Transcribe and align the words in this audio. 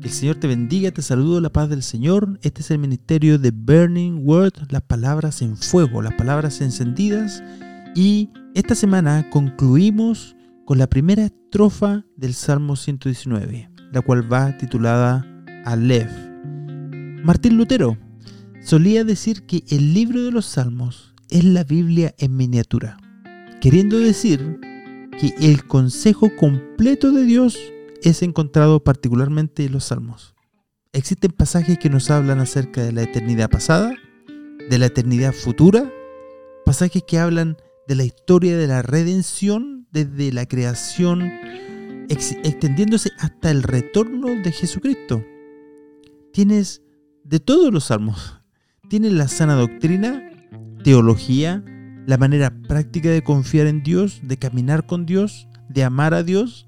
El 0.00 0.10
Señor 0.10 0.36
te 0.36 0.46
bendiga, 0.46 0.92
te 0.92 1.02
saludo 1.02 1.40
la 1.40 1.50
paz 1.50 1.68
del 1.68 1.82
Señor. 1.82 2.38
Este 2.42 2.60
es 2.60 2.70
el 2.70 2.78
ministerio 2.78 3.36
de 3.36 3.50
Burning 3.50 4.22
Word, 4.24 4.52
las 4.70 4.82
palabras 4.82 5.42
en 5.42 5.56
fuego, 5.56 6.02
las 6.02 6.14
palabras 6.14 6.60
encendidas. 6.60 7.42
Y 7.96 8.30
esta 8.54 8.76
semana 8.76 9.28
concluimos 9.30 10.36
con 10.64 10.78
la 10.78 10.86
primera 10.86 11.24
estrofa 11.24 12.04
del 12.16 12.34
Salmo 12.34 12.76
119, 12.76 13.70
la 13.92 14.00
cual 14.00 14.32
va 14.32 14.56
titulada 14.56 15.26
Aleph. 15.64 16.12
Martín 17.24 17.56
Lutero 17.56 17.98
solía 18.60 19.02
decir 19.02 19.46
que 19.46 19.64
el 19.68 19.94
libro 19.94 20.22
de 20.22 20.30
los 20.30 20.46
Salmos 20.46 21.12
es 21.28 21.42
la 21.42 21.64
Biblia 21.64 22.14
en 22.18 22.36
miniatura, 22.36 22.98
queriendo 23.60 23.98
decir 23.98 24.60
que 25.18 25.34
el 25.40 25.64
consejo 25.66 26.30
completo 26.36 27.10
de 27.10 27.24
Dios 27.24 27.58
es 28.02 28.22
encontrado 28.22 28.82
particularmente 28.84 29.64
en 29.64 29.72
los 29.72 29.84
salmos. 29.84 30.34
Existen 30.92 31.32
pasajes 31.32 31.78
que 31.78 31.90
nos 31.90 32.10
hablan 32.10 32.40
acerca 32.40 32.82
de 32.82 32.92
la 32.92 33.02
eternidad 33.02 33.50
pasada, 33.50 33.94
de 34.68 34.78
la 34.78 34.86
eternidad 34.86 35.32
futura, 35.32 35.90
pasajes 36.64 37.02
que 37.06 37.18
hablan 37.18 37.56
de 37.86 37.94
la 37.94 38.04
historia 38.04 38.56
de 38.56 38.66
la 38.66 38.82
redención 38.82 39.86
desde 39.90 40.32
la 40.32 40.46
creación, 40.46 41.30
extendiéndose 42.08 43.10
hasta 43.18 43.50
el 43.50 43.62
retorno 43.62 44.28
de 44.28 44.52
Jesucristo. 44.52 45.24
Tienes 46.32 46.82
de 47.24 47.40
todos 47.40 47.72
los 47.72 47.84
salmos. 47.84 48.40
Tienes 48.88 49.12
la 49.12 49.28
sana 49.28 49.54
doctrina, 49.54 50.30
teología, 50.84 51.64
la 52.06 52.16
manera 52.16 52.50
práctica 52.68 53.10
de 53.10 53.22
confiar 53.22 53.66
en 53.66 53.82
Dios, 53.82 54.20
de 54.22 54.38
caminar 54.38 54.86
con 54.86 55.04
Dios, 55.04 55.48
de 55.68 55.84
amar 55.84 56.14
a 56.14 56.22
Dios, 56.22 56.67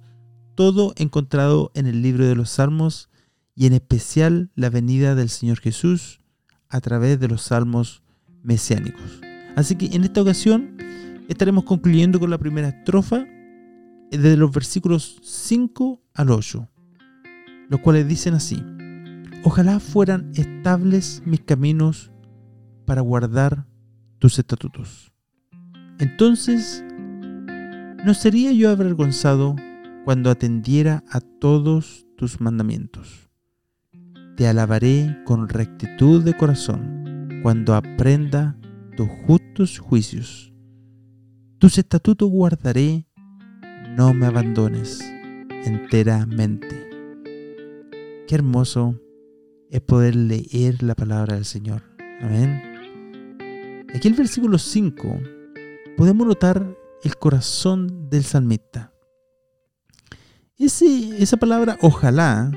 todo 0.61 0.93
encontrado 0.97 1.71
en 1.73 1.87
el 1.87 2.03
libro 2.03 2.27
de 2.27 2.35
los 2.35 2.51
Salmos 2.51 3.09
y 3.55 3.65
en 3.65 3.73
especial 3.73 4.51
la 4.55 4.69
venida 4.69 5.15
del 5.15 5.31
Señor 5.31 5.59
Jesús 5.59 6.21
a 6.69 6.83
través 6.83 7.19
de 7.19 7.29
los 7.29 7.41
salmos 7.41 8.03
mesiánicos. 8.43 9.23
Así 9.57 9.77
que 9.77 9.87
en 9.97 10.05
esta 10.05 10.21
ocasión 10.21 10.77
estaremos 11.31 11.65
concluyendo 11.65 12.21
con 12.21 12.29
la 12.29 12.37
primera 12.37 12.69
estrofa 12.69 13.25
desde 14.11 14.37
los 14.37 14.53
versículos 14.53 15.19
5 15.23 16.03
al 16.13 16.31
8, 16.31 16.69
los 17.71 17.81
cuales 17.81 18.07
dicen 18.07 18.35
así, 18.35 18.63
ojalá 19.45 19.81
fueran 19.81 20.31
estables 20.35 21.23
mis 21.25 21.41
caminos 21.41 22.11
para 22.85 23.01
guardar 23.01 23.65
tus 24.19 24.39
estatutos. 24.39 25.11
Entonces, 25.99 26.85
¿no 28.05 28.13
sería 28.13 28.53
yo 28.53 28.69
avergonzado 28.69 29.57
cuando 30.05 30.31
atendiera 30.31 31.05
a 31.11 31.21
todos 31.21 32.07
tus 32.17 32.41
mandamientos. 32.41 33.31
Te 34.37 34.47
alabaré 34.47 35.19
con 35.25 35.49
rectitud 35.49 36.25
de 36.25 36.37
corazón 36.37 37.41
cuando 37.43 37.75
aprenda 37.75 38.59
tus 38.97 39.09
justos 39.27 39.79
juicios. 39.79 40.53
Tus 41.59 41.77
estatutos 41.77 42.31
guardaré, 42.31 43.07
no 43.97 44.15
me 44.15 44.27
abandones 44.27 45.01
enteramente. 45.65 46.89
Qué 48.27 48.35
hermoso 48.35 48.99
es 49.71 49.81
poder 49.83 50.17
leer 50.17 50.83
la 50.83 50.95
palabra 50.95 51.35
del 51.35 51.45
Señor. 51.45 51.83
Amén. 52.23 52.63
Aquí 53.95 54.09
el 54.09 54.15
versículo 54.15 54.57
5 54.57 55.21
podemos 55.97 56.27
notar 56.27 56.77
el 57.03 57.17
corazón 57.17 58.09
del 58.09 58.25
salmista 58.25 58.95
esa 60.67 61.37
palabra 61.39 61.79
ojalá 61.81 62.51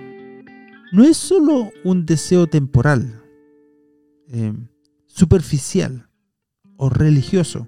no 0.92 1.04
es 1.06 1.16
solo 1.16 1.72
un 1.86 2.06
deseo 2.06 2.48
temporal, 2.48 3.24
eh, 4.28 4.54
superficial 5.08 6.10
o 6.76 6.90
religioso, 6.90 7.66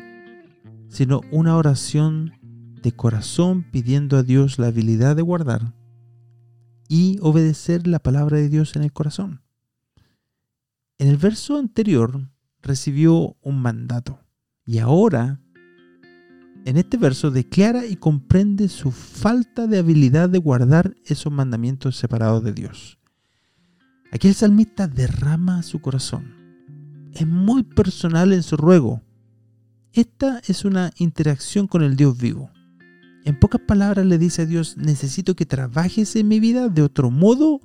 sino 0.90 1.22
una 1.32 1.56
oración 1.56 2.34
de 2.82 2.92
corazón 2.92 3.64
pidiendo 3.72 4.18
a 4.18 4.24
Dios 4.24 4.60
la 4.60 4.68
habilidad 4.68 5.16
de 5.16 5.22
guardar 5.22 5.74
y 6.90 7.18
obedecer 7.22 7.88
la 7.88 8.00
palabra 8.00 8.38
de 8.38 8.50
Dios 8.50 8.76
en 8.76 8.84
el 8.84 8.92
corazón. 8.92 9.42
En 10.98 11.08
el 11.08 11.18
verso 11.18 11.58
anterior 11.58 12.30
recibió 12.62 13.38
un 13.42 13.62
mandato 13.62 14.20
y 14.66 14.80
ahora 14.80 15.40
en 16.66 16.78
este 16.78 16.98
verso 16.98 17.30
declara 17.30 17.86
y 17.86 17.96
comprende 17.96 18.70
su 18.70 18.90
falta 18.90 19.68
de 19.68 19.78
habilidad 19.78 20.30
de 20.30 20.40
guardar 20.40 20.96
esos 21.06 21.32
mandamientos 21.32 21.96
separados 21.96 22.44
de 22.44 22.54
Dios. 22.54 22.98
Aquí 24.12 24.28
el 24.28 24.34
salmista 24.34 24.88
derrama 24.88 25.62
su 25.62 25.80
corazón. 25.80 26.34
Es 27.14 27.28
muy 27.28 27.62
personal 27.62 28.34
en 28.34 28.42
su 28.42 28.58
ruego. 28.58 29.04
Esta 29.94 30.42
es 30.48 30.66
una 30.66 30.92
interacción 30.98 31.68
con 31.68 31.84
el 31.84 31.96
Dios 31.96 32.18
vivo. 32.18 32.50
En 33.26 33.40
pocas 33.40 33.62
palabras 33.62 34.06
le 34.08 34.18
dice 34.18 34.42
a 34.42 34.46
Dios, 34.48 34.76
necesito 34.76 35.36
que 35.36 35.46
trabajes 35.46 36.16
en 36.16 36.28
mi 36.28 36.40
vida, 36.40 36.68
de 36.70 36.82
otro 36.82 37.12
modo 37.12 37.60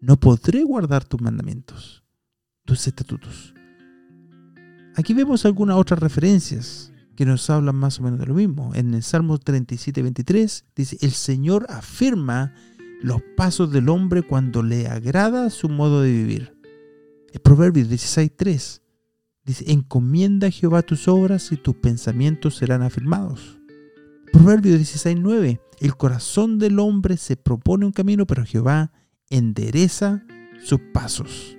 no 0.00 0.18
podré 0.18 0.64
guardar 0.64 1.04
tus 1.04 1.20
mandamientos, 1.20 2.04
tus 2.64 2.86
estatutos. 2.86 3.52
Aquí 4.94 5.12
vemos 5.12 5.44
algunas 5.44 5.76
otras 5.76 6.00
referencias 6.00 6.90
que 7.16 7.26
nos 7.26 7.50
hablan 7.50 7.74
más 7.74 7.98
o 7.98 8.04
menos 8.04 8.20
de 8.20 8.26
lo 8.26 8.34
mismo. 8.34 8.72
En 8.74 8.94
el 8.94 9.02
Salmo 9.02 9.38
37, 9.38 10.02
23 10.02 10.64
dice, 10.76 10.98
el 11.00 11.12
Señor 11.12 11.66
afirma 11.68 12.54
los 13.02 13.20
pasos 13.36 13.72
del 13.72 13.88
hombre 13.88 14.22
cuando 14.22 14.62
le 14.62 14.86
agrada 14.86 15.50
su 15.50 15.68
modo 15.68 16.02
de 16.02 16.12
vivir. 16.12 16.56
El 17.32 17.40
Proverbio 17.40 17.84
16, 17.84 18.30
3 18.36 18.82
dice, 19.44 19.64
encomienda 19.72 20.46
a 20.46 20.50
Jehová 20.50 20.82
tus 20.82 21.08
obras 21.08 21.50
y 21.52 21.56
tus 21.56 21.74
pensamientos 21.74 22.56
serán 22.56 22.82
afirmados. 22.82 23.58
Proverbio 24.32 24.76
16, 24.76 25.16
9, 25.18 25.60
el 25.80 25.96
corazón 25.96 26.58
del 26.58 26.78
hombre 26.78 27.16
se 27.16 27.36
propone 27.36 27.86
un 27.86 27.92
camino, 27.92 28.26
pero 28.26 28.44
Jehová 28.44 28.92
endereza 29.30 30.24
sus 30.62 30.80
pasos. 30.92 31.56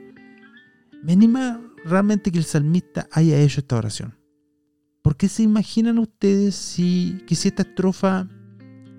Me 1.04 1.14
anima 1.14 1.62
realmente 1.86 2.32
que 2.32 2.40
el 2.40 2.44
salmista 2.44 3.08
haya 3.12 3.40
hecho 3.40 3.62
esta 3.62 3.78
oración. 3.78 4.17
¿Por 5.08 5.16
qué 5.16 5.30
se 5.30 5.42
imaginan 5.42 6.00
ustedes 6.00 6.54
si, 6.54 7.24
que 7.26 7.34
si 7.34 7.48
esta 7.48 7.62
estrofa 7.62 8.28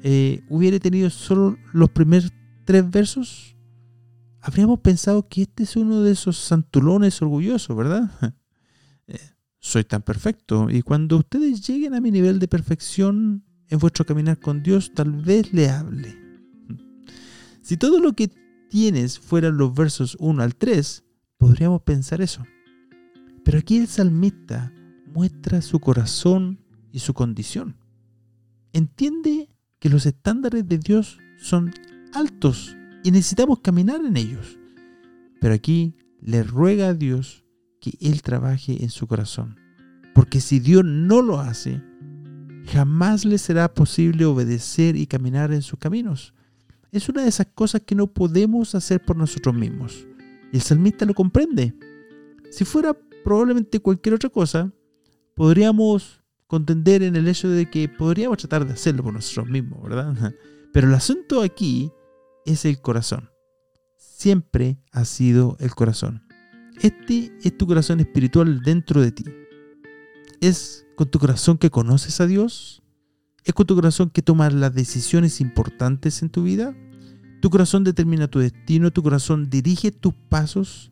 eh, 0.03 0.43
hubiera 0.49 0.79
tenido 0.79 1.11
solo 1.11 1.59
los 1.75 1.91
primeros 1.91 2.33
tres 2.65 2.91
versos? 2.91 3.55
Habríamos 4.41 4.81
pensado 4.81 5.29
que 5.29 5.43
este 5.43 5.65
es 5.65 5.77
uno 5.77 6.01
de 6.01 6.13
esos 6.13 6.39
santulones 6.39 7.21
orgullosos, 7.21 7.77
¿verdad? 7.77 8.11
Eh, 9.07 9.21
soy 9.59 9.85
tan 9.85 10.01
perfecto. 10.01 10.71
Y 10.71 10.81
cuando 10.81 11.19
ustedes 11.19 11.67
lleguen 11.67 11.93
a 11.93 12.01
mi 12.01 12.11
nivel 12.11 12.39
de 12.39 12.49
perfección 12.49 13.45
en 13.69 13.79
vuestro 13.79 14.07
caminar 14.07 14.41
con 14.41 14.63
Dios, 14.63 14.95
tal 14.95 15.13
vez 15.13 15.53
le 15.53 15.69
hable. 15.69 16.17
Si 17.61 17.77
todo 17.77 18.01
lo 18.01 18.15
que 18.15 18.31
tienes 18.71 19.19
fueran 19.19 19.59
los 19.59 19.75
versos 19.75 20.17
1 20.21 20.43
al 20.43 20.57
3, 20.57 21.05
podríamos 21.37 21.83
pensar 21.83 22.23
eso. 22.23 22.47
Pero 23.45 23.59
aquí 23.59 23.77
el 23.77 23.89
salmista 23.89 24.73
muestra 25.13 25.63
su 25.63 25.81
corazón 25.81 26.61
y 26.93 27.01
su 27.01 27.15
condición. 27.15 27.77
Entiende 28.73 29.51
que 29.79 29.89
los 29.89 30.07
estándares 30.07 30.69
de 30.69 30.79
Dios 30.79 31.19
son 31.39 31.73
altos 32.13 32.77
y 33.05 33.11
necesitamos 33.11 33.61
caminar 33.61 34.01
en 34.05 34.17
ellos. 34.17 34.59
Pero 35.41 35.55
aquí 35.55 35.95
le 36.21 36.43
ruega 36.43 36.89
a 36.89 36.95
Dios 36.95 37.45
que 37.81 37.93
Él 38.01 38.23
trabaje 38.23 38.83
en 38.83 38.91
su 38.91 39.07
corazón. 39.07 39.57
Porque 40.15 40.41
si 40.41 40.59
Dios 40.59 40.85
no 40.85 41.23
lo 41.23 41.39
hace, 41.39 41.81
jamás 42.67 43.25
le 43.25 43.39
será 43.39 43.73
posible 43.73 44.25
obedecer 44.25 44.97
y 44.97 45.07
caminar 45.07 45.53
en 45.53 45.63
sus 45.63 45.79
caminos. 45.79 46.35
Es 46.91 47.09
una 47.09 47.23
de 47.23 47.29
esas 47.29 47.49
cosas 47.55 47.83
que 47.83 47.95
no 47.95 48.07
podemos 48.07 48.75
hacer 48.75 49.05
por 49.05 49.17
nosotros 49.17 49.55
mismos. 49.55 50.07
Y 50.53 50.57
el 50.57 50.63
salmista 50.63 51.05
lo 51.05 51.15
comprende. 51.15 51.75
Si 52.51 52.65
fuera 52.65 52.97
probablemente 53.25 53.79
cualquier 53.79 54.15
otra 54.15 54.31
cosa, 54.31 54.73
podríamos 55.39 56.21
contender 56.49 57.05
en 57.05 57.15
el 57.15 57.29
hecho 57.29 57.49
de 57.49 57.71
que 57.71 57.89
podríamos 57.89 58.39
tratar 58.39 58.67
de 58.67 58.73
hacerlo 58.73 59.05
por 59.05 59.13
nosotros 59.13 59.49
mismos, 59.49 59.81
¿verdad? 59.85 60.35
Pero 60.73 60.89
el 60.89 60.95
asunto 60.95 61.43
aquí 61.43 61.93
es 62.45 62.65
el 62.65 62.81
corazón. 62.81 63.31
Siempre 63.97 64.79
ha 64.91 65.05
sido 65.05 65.57
el 65.61 65.75
corazón. 65.75 66.27
Este 66.83 67.33
es 67.43 67.57
tu 67.57 67.69
corazón 67.69 68.01
espiritual 68.01 68.63
dentro 68.63 69.01
de 69.01 69.13
ti. 69.13 69.25
Es 70.41 70.87
con 70.97 71.09
tu 71.09 71.21
corazón 71.21 71.57
que 71.57 71.71
conoces 71.71 72.21
a 72.21 72.27
Dios. 72.27 72.83
Es 73.45 73.55
con 73.55 73.67
tu 73.67 73.77
corazón 73.77 74.11
que 74.11 74.23
tomas 74.23 74.53
las 74.53 74.75
decisiones 74.75 75.41
importantes 75.41 76.21
en 76.23 76.31
tu 76.31 76.43
vida. 76.43 76.77
Tu 77.41 77.49
corazón 77.49 77.85
determina 77.85 78.27
tu 78.27 78.41
destino. 78.41 78.91
Tu 78.91 79.05
corazón 79.05 79.49
dirige 79.51 79.93
tus 79.93 80.15
pasos. 80.29 80.91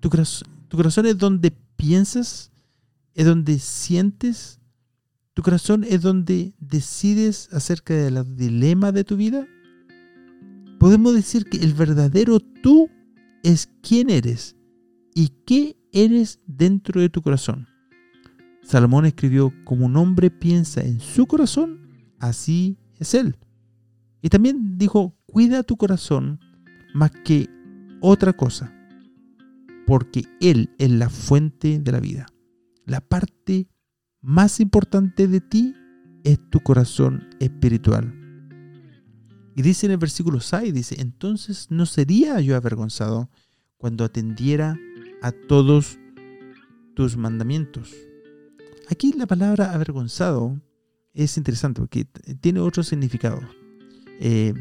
Tu 0.00 0.10
tu 0.68 0.76
corazón 0.76 1.06
es 1.06 1.16
donde 1.16 1.50
piensas 1.76 2.49
es 3.20 3.26
donde 3.26 3.58
sientes, 3.58 4.62
tu 5.34 5.42
corazón 5.42 5.84
es 5.84 6.00
donde 6.00 6.54
decides 6.58 7.50
acerca 7.52 7.92
del 7.92 8.34
dilema 8.34 8.92
de 8.92 9.04
tu 9.04 9.18
vida. 9.18 9.46
podemos 10.78 11.12
decir 11.12 11.44
que 11.44 11.58
el 11.58 11.74
verdadero 11.74 12.40
tú 12.40 12.88
es 13.42 13.68
quién 13.82 14.08
eres 14.08 14.56
y 15.14 15.34
qué 15.44 15.76
eres 15.92 16.40
dentro 16.46 16.98
de 16.98 17.10
tu 17.10 17.20
corazón. 17.20 17.68
Salomón 18.62 19.04
escribió, 19.04 19.52
como 19.64 19.84
un 19.84 19.98
hombre 19.98 20.30
piensa 20.30 20.80
en 20.80 20.98
su 20.98 21.26
corazón, 21.26 21.78
así 22.20 22.78
es 22.98 23.12
él. 23.12 23.36
Y 24.22 24.30
también 24.30 24.78
dijo, 24.78 25.14
cuida 25.26 25.62
tu 25.62 25.76
corazón 25.76 26.40
más 26.94 27.10
que 27.10 27.50
otra 28.00 28.32
cosa, 28.32 28.72
porque 29.86 30.24
él 30.40 30.70
es 30.78 30.90
la 30.90 31.10
fuente 31.10 31.80
de 31.80 31.92
la 31.92 32.00
vida. 32.00 32.26
La 32.86 33.00
parte 33.00 33.68
más 34.20 34.60
importante 34.60 35.28
de 35.28 35.40
ti 35.40 35.74
es 36.24 36.38
tu 36.50 36.60
corazón 36.60 37.28
espiritual. 37.40 38.14
Y 39.56 39.62
dice 39.62 39.86
en 39.86 39.92
el 39.92 39.98
versículo 39.98 40.40
6, 40.40 40.72
dice, 40.72 41.00
entonces 41.00 41.66
no 41.70 41.86
sería 41.86 42.40
yo 42.40 42.56
avergonzado 42.56 43.30
cuando 43.76 44.04
atendiera 44.04 44.78
a 45.22 45.32
todos 45.32 45.98
tus 46.94 47.16
mandamientos. 47.16 47.94
Aquí 48.88 49.12
la 49.12 49.26
palabra 49.26 49.72
avergonzado 49.72 50.60
es 51.12 51.36
interesante 51.36 51.80
porque 51.80 52.04
tiene 52.40 52.60
otro 52.60 52.82
significado. 52.82 53.40
Eh, 54.20 54.54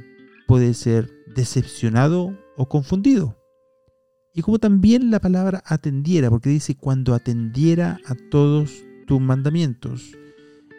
puede 0.47 0.73
ser 0.73 1.11
decepcionado 1.35 2.37
o 2.57 2.67
confundido. 2.67 3.38
Y 4.39 4.41
como 4.41 4.57
también 4.57 5.11
la 5.11 5.19
palabra 5.19 5.61
atendiera, 5.65 6.29
porque 6.29 6.47
dice 6.47 6.73
cuando 6.73 7.13
atendiera 7.13 7.99
a 8.05 8.15
todos 8.15 8.85
tus 9.05 9.19
mandamientos. 9.19 10.13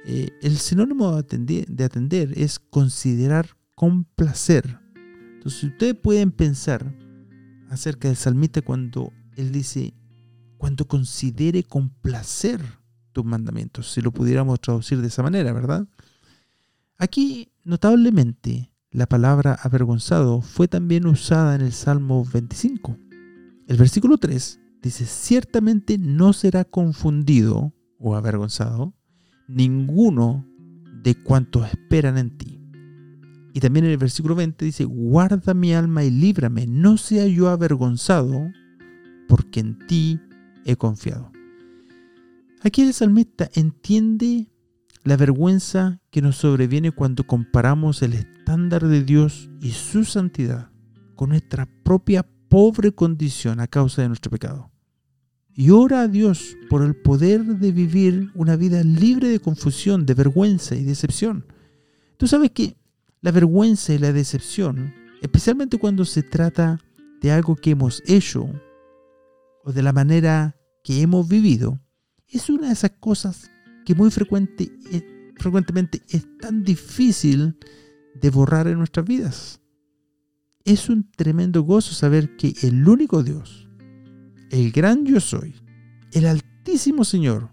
Eh, 0.07 0.31
el 0.41 0.57
sinónimo 0.57 1.13
de 1.13 1.19
atender, 1.19 1.67
de 1.67 1.85
atender 1.85 2.33
es 2.39 2.59
considerar 2.59 3.51
con 3.75 4.05
placer. 4.05 4.81
Entonces 5.35 5.65
ustedes 5.65 5.95
pueden 5.95 6.31
pensar 6.31 6.91
acerca 7.69 8.09
del 8.09 8.17
salmista 8.17 8.63
cuando 8.63 9.13
él 9.37 9.53
dice, 9.53 9.93
cuando 10.57 10.87
considere 10.89 11.63
con 11.63 11.91
placer 11.91 12.63
tus 13.13 13.27
mandamientos, 13.27 13.93
si 13.93 14.01
lo 14.01 14.11
pudiéramos 14.11 14.59
traducir 14.63 15.03
de 15.03 15.09
esa 15.09 15.23
manera, 15.23 15.53
¿verdad? 15.53 15.87
Aquí, 16.97 17.53
notablemente, 17.65 18.73
la 18.91 19.07
palabra 19.07 19.53
avergonzado 19.53 20.41
fue 20.41 20.67
también 20.67 21.07
usada 21.07 21.55
en 21.57 21.61
el 21.61 21.73
Salmo 21.73 22.25
25. 22.25 22.97
El 23.71 23.77
versículo 23.77 24.19
3 24.19 24.61
dice, 24.83 25.07
ciertamente 25.07 25.97
no 25.97 26.33
será 26.33 26.65
confundido 26.65 27.73
o 28.01 28.17
avergonzado 28.17 28.97
ninguno 29.47 30.45
de 31.05 31.15
cuantos 31.15 31.69
esperan 31.69 32.19
en 32.19 32.37
ti. 32.37 32.61
Y 33.55 33.61
también 33.61 33.85
en 33.85 33.93
el 33.93 33.97
versículo 33.97 34.35
20 34.35 34.65
dice, 34.65 34.85
guarda 34.87 35.55
mi 35.55 35.73
alma 35.73 36.03
y 36.03 36.11
líbrame, 36.11 36.67
no 36.67 36.97
sea 36.97 37.29
yo 37.29 37.49
avergonzado, 37.49 38.51
porque 39.29 39.61
en 39.61 39.79
ti 39.87 40.19
he 40.65 40.75
confiado. 40.75 41.31
Aquí 42.63 42.83
el 42.83 42.93
salmista 42.93 43.51
entiende 43.55 44.51
la 45.05 45.17
vergüenza 45.17 46.01
que 46.11 46.23
nos 46.23 46.39
sobreviene 46.39 46.91
cuando 46.91 47.25
comparamos 47.25 48.03
el 48.03 48.15
estándar 48.15 48.89
de 48.89 49.05
Dios 49.05 49.49
y 49.61 49.71
su 49.71 50.05
santidad 50.05 50.73
con 51.15 51.29
nuestra 51.29 51.69
propia 51.85 52.27
pobre 52.51 52.93
condición 52.93 53.61
a 53.61 53.69
causa 53.69 54.03
de 54.03 54.09
nuestro 54.09 54.31
pecado. 54.31 54.71
Y 55.55 55.71
ora 55.71 56.03
a 56.03 56.09
Dios 56.09 56.57
por 56.69 56.83
el 56.83 56.95
poder 56.95 57.45
de 57.45 57.73
vivir 57.73 58.31
una 58.35 58.57
vida 58.57 58.83
libre 58.83 59.29
de 59.29 59.41
confusión, 59.41 60.05
de 60.05 60.15
vergüenza 60.15 60.75
y 60.75 60.85
decepción. 60.85 61.47
Tú 62.19 62.27
sabes 62.27 62.51
que 62.51 62.77
la 63.23 63.31
vergüenza 63.31 63.95
y 63.95 63.99
la 63.99 64.13
decepción, 64.13 64.93
especialmente 65.23 65.79
cuando 65.79 66.05
se 66.05 66.23
trata 66.23 66.81
de 67.23 67.31
algo 67.31 67.57
que 67.57 67.71
hemos 67.71 68.03
hecho 68.07 68.49
o 69.65 69.73
de 69.73 69.83
la 69.83 69.93
manera 69.93 70.57
que 70.83 71.03
hemos 71.03 71.29
vivido, 71.29 71.81
es 72.29 72.51
una 72.51 72.69
de 72.69 72.73
esas 72.73 72.93
cosas 72.99 73.51
que 73.85 73.95
muy 73.95 74.09
eh, 74.09 75.33
frecuentemente 75.37 76.03
es 76.09 76.27
tan 76.39 76.65
difícil 76.65 77.57
de 78.15 78.31
borrar 78.31 78.67
en 78.67 78.79
nuestras 78.79 79.07
vidas. 79.07 79.60
Es 80.65 80.89
un 80.89 81.11
tremendo 81.11 81.63
gozo 81.63 81.95
saber 81.95 82.37
que 82.37 82.55
el 82.63 82.87
único 82.87 83.23
Dios, 83.23 83.69
el 84.51 84.73
gran 84.73 85.07
yo 85.07 85.21
soy, 85.21 85.55
el 86.13 86.27
altísimo 86.27 87.05
Señor, 87.05 87.51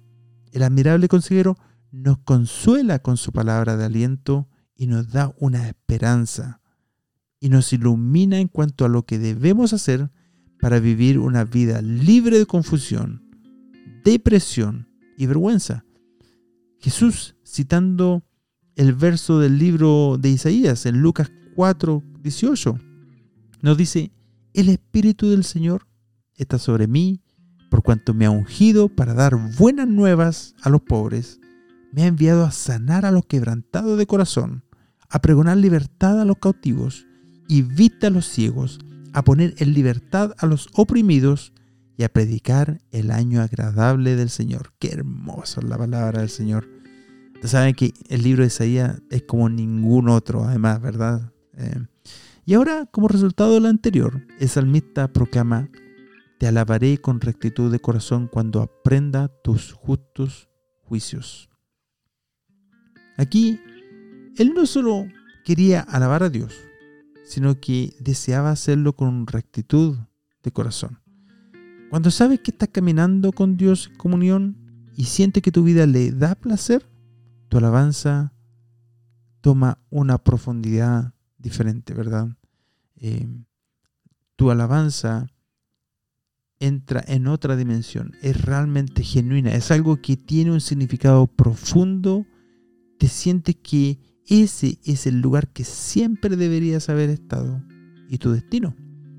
el 0.51 0.63
admirable 0.63 1.07
consejero, 1.07 1.57
nos 1.91 2.17
consuela 2.19 2.99
con 2.99 3.17
su 3.17 3.31
palabra 3.31 3.77
de 3.77 3.85
aliento 3.85 4.49
y 4.75 4.87
nos 4.87 5.09
da 5.11 5.33
una 5.39 5.67
esperanza 5.67 6.61
y 7.39 7.49
nos 7.49 7.71
ilumina 7.71 8.39
en 8.39 8.47
cuanto 8.47 8.83
a 8.83 8.89
lo 8.89 9.05
que 9.05 9.19
debemos 9.19 9.73
hacer 9.73 10.11
para 10.59 10.79
vivir 10.79 11.19
una 11.19 11.45
vida 11.45 11.81
libre 11.81 12.39
de 12.39 12.45
confusión, 12.45 13.23
depresión 14.03 14.89
y 15.17 15.27
vergüenza. 15.27 15.85
Jesús, 16.79 17.35
citando 17.45 18.23
el 18.75 18.93
verso 18.93 19.39
del 19.39 19.57
libro 19.57 20.17
de 20.19 20.29
Isaías 20.29 20.85
en 20.85 20.99
Lucas 20.99 21.31
4, 21.55 22.03
18, 22.21 22.79
nos 23.61 23.77
dice, 23.77 24.11
el 24.53 24.69
Espíritu 24.69 25.29
del 25.29 25.43
Señor 25.43 25.87
está 26.35 26.57
sobre 26.57 26.87
mí 26.87 27.21
por 27.69 27.83
cuanto 27.83 28.13
me 28.13 28.25
ha 28.25 28.31
ungido 28.31 28.89
para 28.89 29.13
dar 29.13 29.35
buenas 29.57 29.87
nuevas 29.87 30.55
a 30.61 30.69
los 30.69 30.81
pobres, 30.81 31.39
me 31.91 32.03
ha 32.03 32.07
enviado 32.07 32.45
a 32.45 32.51
sanar 32.51 33.05
a 33.05 33.11
los 33.11 33.25
quebrantados 33.25 33.97
de 33.97 34.07
corazón, 34.07 34.63
a 35.09 35.19
pregonar 35.19 35.57
libertad 35.57 36.21
a 36.21 36.25
los 36.25 36.37
cautivos 36.37 37.05
y 37.47 37.61
vista 37.61 38.07
a 38.07 38.09
los 38.09 38.25
ciegos, 38.25 38.79
a 39.13 39.23
poner 39.23 39.55
en 39.57 39.73
libertad 39.73 40.33
a 40.37 40.45
los 40.45 40.67
oprimidos 40.73 41.53
y 41.97 42.03
a 42.03 42.09
predicar 42.09 42.81
el 42.91 43.11
año 43.11 43.41
agradable 43.41 44.15
del 44.15 44.29
Señor. 44.29 44.73
Qué 44.79 44.89
hermosa 44.89 45.61
es 45.61 45.67
la 45.67 45.77
palabra 45.77 46.19
del 46.19 46.29
Señor. 46.29 46.67
Ustedes 47.33 47.51
saben 47.51 47.73
que 47.73 47.93
el 48.09 48.23
libro 48.23 48.43
de 48.43 48.47
Isaías 48.47 49.01
es 49.09 49.23
como 49.23 49.49
ningún 49.49 50.09
otro, 50.09 50.43
además, 50.43 50.81
¿verdad? 50.81 51.33
Eh, 51.57 51.85
y 52.47 52.53
ahora, 52.53 52.85
como 52.85 53.09
resultado 53.09 53.55
de 53.55 53.59
lo 53.59 53.67
anterior, 53.67 54.25
el 54.39 54.47
salmista 54.47 55.11
proclama, 55.11 55.69
te 56.39 56.47
alabaré 56.47 56.97
con 56.97 57.19
rectitud 57.19 57.69
de 57.69 57.81
corazón 57.81 58.29
cuando 58.31 58.61
aprenda 58.61 59.27
tus 59.27 59.73
justos 59.73 60.47
juicios. 60.81 61.49
Aquí 63.17 63.59
él 64.37 64.53
no 64.53 64.65
solo 64.65 65.07
quería 65.43 65.81
alabar 65.81 66.23
a 66.23 66.29
Dios, 66.29 66.55
sino 67.25 67.59
que 67.59 67.93
deseaba 67.99 68.51
hacerlo 68.51 68.93
con 68.93 69.27
rectitud 69.27 69.97
de 70.41 70.51
corazón. 70.53 71.01
Cuando 71.89 72.11
sabes 72.11 72.39
que 72.39 72.51
estás 72.51 72.69
caminando 72.69 73.33
con 73.33 73.57
Dios 73.57 73.89
en 73.91 73.97
comunión 73.97 74.85
y 74.95 75.03
sientes 75.03 75.43
que 75.43 75.51
tu 75.51 75.63
vida 75.63 75.85
le 75.85 76.11
da 76.11 76.35
placer, 76.35 76.89
tu 77.49 77.57
alabanza 77.57 78.31
toma 79.41 79.79
una 79.89 80.17
profundidad 80.17 81.13
diferente, 81.37 81.93
¿verdad? 81.93 82.36
Eh, 82.97 83.27
tu 84.35 84.51
alabanza 84.51 85.27
entra 86.59 87.03
en 87.07 87.27
otra 87.27 87.55
dimensión, 87.55 88.13
es 88.21 88.41
realmente 88.41 89.03
genuina, 89.03 89.53
es 89.53 89.71
algo 89.71 90.01
que 90.01 90.17
tiene 90.17 90.51
un 90.51 90.61
significado 90.61 91.27
profundo, 91.27 92.25
te 92.97 93.07
sientes 93.07 93.55
que 93.55 93.99
ese 94.25 94.79
es 94.83 95.07
el 95.07 95.21
lugar 95.21 95.47
que 95.47 95.63
siempre 95.63 96.35
deberías 96.35 96.89
haber 96.89 97.09
estado 97.09 97.63
y 98.09 98.17
tu 98.17 98.31
destino. 98.31 98.75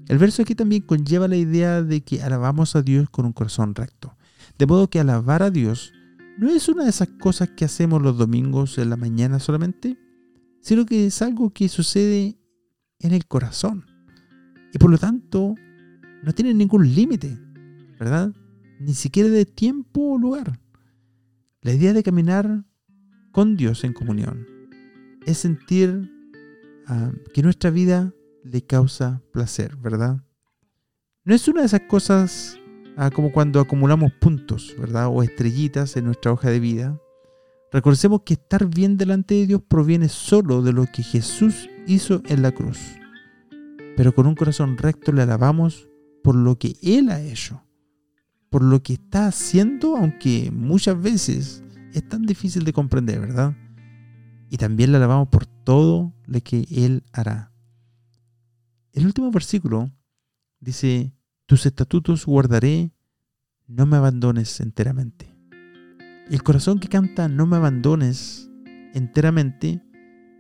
El 0.09 0.19
verso 0.19 0.43
aquí 0.43 0.55
también 0.55 0.83
conlleva 0.83 1.29
la 1.29 1.37
idea 1.37 1.83
de 1.83 2.03
que 2.03 2.23
alabamos 2.23 2.75
a 2.77 2.83
Dios 2.83 3.09
con 3.11 3.27
un 3.27 3.33
corazón 3.33 3.75
recto. 3.75 4.17
De 4.59 4.67
modo 4.67 4.89
que 4.89 5.01
alabar 5.01 5.43
a 5.43 5.51
Dios 5.51 5.93
no 6.39 6.51
es 6.51 6.69
una 6.69 6.85
de 6.85 6.91
esas 6.91 7.09
cosas 7.21 7.51
que 7.51 7.65
hacemos 7.65 8.03
los 8.03 8.17
domingos 8.17 8.79
en 8.79 8.91
la 8.91 8.97
mañana 8.97 9.39
solamente, 9.39 9.99
sino 10.61 10.87
que 10.87 11.07
es 11.07 11.23
algo 11.23 11.51
que 11.51 11.69
sucede 11.69 12.39
en 13.01 13.13
el 13.13 13.27
corazón. 13.27 13.87
Y 14.73 14.79
por 14.79 14.91
lo 14.91 14.99
tanto, 14.99 15.55
no 16.23 16.33
tiene 16.33 16.55
ningún 16.55 16.95
límite, 16.95 17.39
¿verdad? 17.99 18.33
Ni 18.81 18.95
siquiera 18.95 19.29
de 19.29 19.45
tiempo 19.45 20.15
o 20.15 20.19
lugar. 20.19 20.61
La 21.63 21.73
idea 21.73 21.93
de 21.93 22.03
caminar 22.03 22.65
con 23.33 23.57
Dios 23.57 23.85
en 23.85 23.93
comunión 23.93 24.47
es 25.27 25.39
sentir 25.39 26.11
ah, 26.87 27.13
que 27.35 27.43
nuestra 27.43 27.71
vida 27.71 28.13
le 28.45 28.63
causa 28.63 29.23
placer, 29.33 29.77
¿verdad? 29.77 30.25
No 31.25 31.35
es 31.35 31.47
una 31.49 31.61
de 31.61 31.67
esas 31.67 31.83
cosas 31.83 32.59
ah, 32.97 33.11
como 33.11 33.33
cuando 33.33 33.61
acumulamos 33.61 34.13
puntos, 34.13 34.75
¿verdad? 34.79 35.09
O 35.09 35.23
estrellitas 35.23 35.97
en 35.97 36.07
nuestra 36.07 36.33
hoja 36.33 36.51
de 36.51 36.61
vida. 36.61 37.01
Recordemos 37.73 38.23
que 38.23 38.35
estar 38.35 38.67
bien 38.67 38.97
delante 38.97 39.35
de 39.35 39.47
Dios 39.47 39.63
proviene 39.67 40.09
solo 40.09 40.63
de 40.63 40.73
lo 40.73 40.87
que 40.87 41.03
Jesús 41.03 41.69
hizo 41.87 42.23
en 42.27 42.43
la 42.43 42.53
cruz. 42.53 42.79
Pero 43.97 44.15
con 44.15 44.27
un 44.27 44.35
corazón 44.35 44.79
recto 44.79 45.13
le 45.13 45.23
alabamos 45.23 45.89
por 46.23 46.35
lo 46.35 46.59
que 46.59 46.77
Él 46.83 47.11
ha 47.11 47.21
hecho, 47.21 47.63
por 48.51 48.63
lo 48.63 48.83
que 48.83 48.95
está 48.95 49.27
haciendo, 49.27 49.97
aunque 49.97 50.51
muchas 50.51 51.01
veces 51.01 51.63
es 51.93 52.09
tan 52.09 52.23
difícil 52.23 52.65
de 52.65 52.73
comprender, 52.73 53.21
¿verdad? 53.21 53.55
y 54.51 54.57
también 54.57 54.93
le 54.93 54.99
alabamos 54.99 55.29
por 55.29 55.47
todo 55.47 56.15
lo 56.27 56.41
que 56.41 56.67
Él 56.71 57.05
hará. 57.13 57.53
El 58.93 59.07
último 59.07 59.31
versículo 59.31 59.91
dice, 60.61 61.13
tus 61.47 61.67
estatutos 61.67 62.27
guardaré, 62.27 62.93
no 63.67 63.87
me 63.87 63.97
abandones 63.97 64.61
enteramente. 64.61 65.38
El 66.31 66.43
corazón 66.43 66.79
que 66.79 66.89
canta 66.89 67.27
no 67.29 67.47
me 67.47 67.57
abandones 67.57 68.51
enteramente 68.93 69.83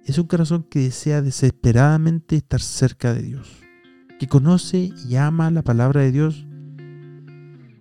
es 0.04 0.18
un 0.18 0.26
corazón 0.26 0.64
que 0.64 0.80
desea 0.80 1.22
desesperadamente 1.22 2.36
estar 2.36 2.60
cerca 2.60 3.14
de 3.14 3.22
Dios, 3.22 3.48
que 4.18 4.26
conoce 4.26 4.92
y 5.08 5.16
ama 5.16 5.50
la 5.50 5.62
palabra 5.62 6.02
de 6.02 6.12
Dios, 6.12 6.46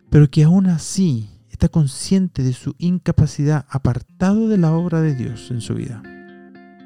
pero 0.10 0.30
que 0.30 0.46
aún 0.46 0.68
así 0.68 1.30
está 1.50 1.68
consciente 1.68 2.44
de 2.44 2.54
su 2.54 2.76
incapacidad 2.78 3.66
apartado 3.70 4.48
de 4.48 4.58
la 4.58 4.72
obra 4.72 5.02
de 5.02 5.14
Dios 5.14 5.52
en 5.52 5.60
su 5.60 5.74
vida, 5.74 6.02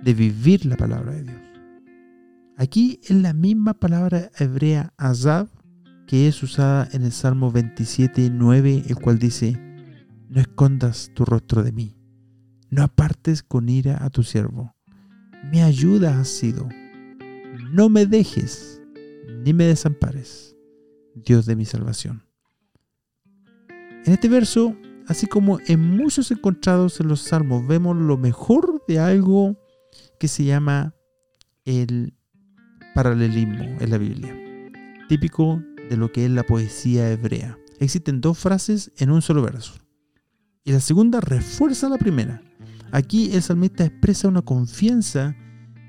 de 0.03 0.13
vivir 0.15 0.65
la 0.65 0.75
palabra 0.75 1.11
de 1.11 1.23
Dios. 1.23 1.41
Aquí 2.57 2.99
es 3.03 3.11
la 3.11 3.33
misma 3.33 3.75
palabra 3.75 4.31
hebrea 4.39 4.91
azab 4.97 5.49
que 6.07 6.27
es 6.27 6.41
usada 6.41 6.89
en 6.93 7.03
el 7.03 7.11
Salmo 7.11 7.51
27, 7.51 8.31
9, 8.31 8.85
el 8.87 8.95
cual 8.95 9.19
dice, 9.19 9.70
no 10.31 10.39
escondas 10.39 11.11
tu 11.13 11.25
rostro 11.25 11.61
de 11.61 11.73
mí, 11.73 11.97
no 12.69 12.83
apartes 12.83 13.43
con 13.43 13.67
ira 13.67 14.03
a 14.03 14.09
tu 14.09 14.23
siervo. 14.23 14.73
Mi 15.51 15.61
ayuda 15.61 16.19
has 16.19 16.29
sido, 16.29 16.69
no 17.71 17.89
me 17.89 18.05
dejes 18.05 18.81
ni 19.43 19.53
me 19.53 19.65
desampares, 19.65 20.55
Dios 21.15 21.45
de 21.45 21.57
mi 21.57 21.65
salvación. 21.65 22.23
En 24.05 24.13
este 24.13 24.29
verso, 24.29 24.77
así 25.07 25.27
como 25.27 25.59
en 25.67 25.81
muchos 25.81 26.31
encontrados 26.31 27.01
en 27.01 27.09
los 27.09 27.19
salmos, 27.19 27.67
vemos 27.67 27.97
lo 27.97 28.17
mejor 28.17 28.83
de 28.87 28.99
algo 28.99 29.57
que 30.17 30.29
se 30.29 30.45
llama 30.45 30.95
el 31.65 32.13
paralelismo 32.95 33.63
en 33.81 33.89
la 33.89 33.97
Biblia, 33.97 34.33
típico 35.09 35.61
de 35.89 35.97
lo 35.97 36.09
que 36.13 36.23
es 36.23 36.31
la 36.31 36.43
poesía 36.43 37.11
hebrea. 37.11 37.57
Existen 37.79 38.21
dos 38.21 38.39
frases 38.39 38.93
en 38.97 39.11
un 39.11 39.21
solo 39.21 39.41
verso. 39.41 39.80
Y 40.63 40.71
la 40.71 40.79
segunda 40.79 41.21
refuerza 41.21 41.89
la 41.89 41.97
primera. 41.97 42.41
Aquí 42.91 43.31
el 43.31 43.41
salmista 43.41 43.85
expresa 43.85 44.27
una 44.27 44.41
confianza 44.41 45.35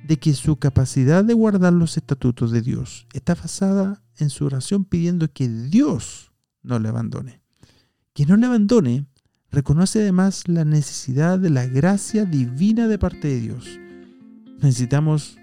de 0.06 0.16
que 0.18 0.32
su 0.34 0.56
capacidad 0.56 1.24
de 1.24 1.34
guardar 1.34 1.72
los 1.72 1.96
estatutos 1.96 2.50
de 2.50 2.62
Dios 2.62 3.06
está 3.12 3.34
basada 3.34 4.02
en 4.18 4.30
su 4.30 4.44
oración 4.44 4.84
pidiendo 4.84 5.32
que 5.32 5.48
Dios 5.48 6.32
no 6.62 6.78
le 6.78 6.88
abandone. 6.88 7.42
Que 8.14 8.26
no 8.26 8.36
le 8.36 8.46
abandone 8.46 9.06
reconoce 9.50 10.00
además 10.00 10.48
la 10.48 10.64
necesidad 10.64 11.38
de 11.38 11.50
la 11.50 11.66
gracia 11.66 12.24
divina 12.24 12.88
de 12.88 12.98
parte 12.98 13.28
de 13.28 13.40
Dios. 13.40 13.78
Necesitamos 14.60 15.38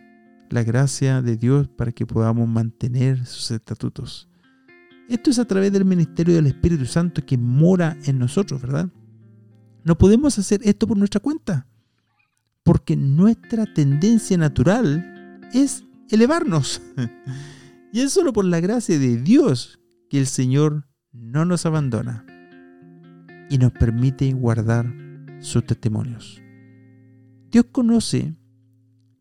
la 0.50 0.64
gracia 0.64 1.22
de 1.22 1.38
Dios 1.38 1.68
para 1.68 1.92
que 1.92 2.08
podamos 2.08 2.50
mantener 2.50 3.26
sus 3.26 3.52
estatutos. 3.52 4.28
Esto 5.08 5.30
es 5.30 5.40
a 5.40 5.46
través 5.46 5.72
del 5.72 5.86
ministerio 5.86 6.36
del 6.36 6.48
Espíritu 6.48 6.86
Santo 6.86 7.26
que 7.26 7.38
mora 7.38 7.98
en 8.06 8.18
nosotros, 8.18 8.62
¿verdad? 8.62 8.90
No 9.84 9.98
podemos 9.98 10.38
hacer 10.38 10.62
esto 10.64 10.88
por 10.88 10.98
nuestra 10.98 11.20
cuenta, 11.20 11.68
porque 12.64 12.96
nuestra 12.96 13.66
tendencia 13.66 14.38
natural 14.38 15.40
es 15.54 15.84
elevarnos. 16.10 16.82
y 17.94 18.02
es 18.02 18.12
solo 18.12 18.34
por 18.34 18.46
la 18.46 18.60
gracia 18.60 19.00
de 19.00 19.18
Dios 19.18 19.80
que 20.10 20.20
el 20.20 20.28
Señor 20.28 20.88
no 21.12 21.46
nos 21.46 21.66
abandona 21.66 22.26
y 23.50 23.58
nos 23.58 23.72
permite 23.72 24.32
guardar 24.34 24.94
sus 25.40 25.66
testimonios. 25.66 26.42
Dios 27.52 27.66
conoce 27.72 28.36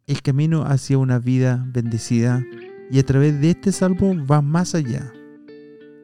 el 0.06 0.22
camino 0.22 0.64
hacia 0.64 0.98
una 0.98 1.18
vida 1.18 1.64
bendecida 1.72 2.44
y 2.90 2.98
a 2.98 3.04
través 3.04 3.40
de 3.40 3.50
este 3.50 3.72
salvo 3.72 4.14
va 4.26 4.42
más 4.42 4.74
allá 4.74 5.12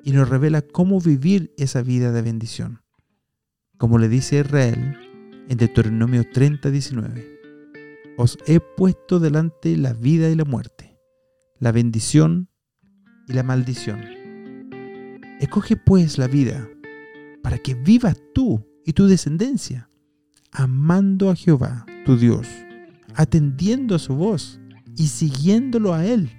y 0.03 0.13
nos 0.13 0.29
revela 0.29 0.63
cómo 0.63 1.01
vivir 1.01 1.53
esa 1.57 1.83
vida 1.83 2.13
de 2.13 2.23
bendición. 2.23 2.84
Como 3.85 3.99
le 3.99 4.09
dice 4.09 4.41
Israel 4.41 4.97
en 5.47 5.59
Deuteronomio 5.59 6.25
30, 6.33 6.71
19, 6.71 7.41
os 8.17 8.39
he 8.47 8.59
puesto 8.59 9.21
delante 9.21 9.77
la 9.77 9.93
vida 9.93 10.31
y 10.31 10.35
la 10.35 10.47
muerte, 10.47 10.99
la 11.59 11.71
bendición 11.71 12.49
y 13.29 13.35
la 13.35 13.43
maldición. 13.43 14.01
Escoge 15.39 15.77
pues 15.77 16.17
la 16.17 16.29
vida 16.29 16.67
para 17.43 17.59
que 17.59 17.75
vivas 17.75 18.17
tú 18.33 18.67
y 18.87 18.95
tu 18.95 19.07
descendencia, 19.07 19.91
amando 20.51 21.29
a 21.29 21.37
Jehová, 21.37 21.85
tu 22.07 22.17
Dios, 22.17 22.49
atendiendo 23.15 23.97
a 23.97 23.99
su 23.99 24.15
voz 24.15 24.61
y 24.97 25.09
siguiéndolo 25.09 25.93
a 25.93 26.07
Él, 26.07 26.31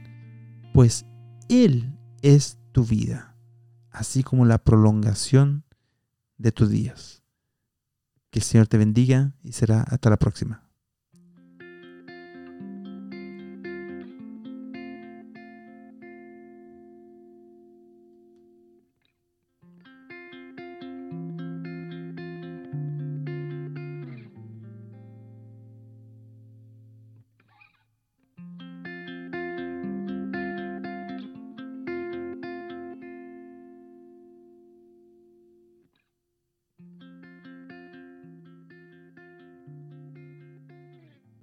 pues 0.73 1.05
Él 1.47 1.95
es 2.23 2.57
tu 2.71 2.83
vida 2.83 3.37
así 3.91 4.23
como 4.23 4.45
la 4.45 4.57
prolongación 4.57 5.63
de 6.39 6.51
tus 6.51 6.71
días. 6.71 7.21
Que 8.35 8.39
el 8.39 8.43
Señor 8.43 8.67
te 8.67 8.77
bendiga 8.77 9.31
y 9.45 9.53
será 9.53 9.83
hasta 9.83 10.09
la 10.09 10.17
próxima. 10.17 10.64